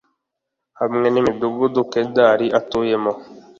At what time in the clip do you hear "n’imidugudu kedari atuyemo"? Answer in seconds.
1.09-3.11